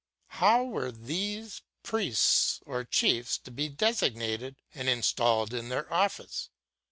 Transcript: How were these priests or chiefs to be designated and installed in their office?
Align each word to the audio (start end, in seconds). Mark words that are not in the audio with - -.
How 0.41 0.63
were 0.63 0.91
these 0.91 1.61
priests 1.83 2.59
or 2.65 2.83
chiefs 2.83 3.37
to 3.37 3.51
be 3.51 3.69
designated 3.69 4.55
and 4.73 4.89
installed 4.89 5.53
in 5.53 5.69
their 5.69 5.93
office? 5.93 6.49